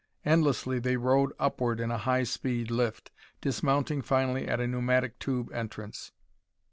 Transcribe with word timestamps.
Endlessly 0.25 0.79
they 0.79 0.97
rode 0.97 1.31
upward 1.37 1.79
in 1.79 1.91
a 1.91 1.97
high 1.99 2.23
speed 2.23 2.71
lift, 2.71 3.11
dismounting 3.39 4.01
finally 4.01 4.47
at 4.47 4.59
a 4.59 4.65
pneumatic 4.65 5.19
tube 5.19 5.51
entrance. 5.53 6.11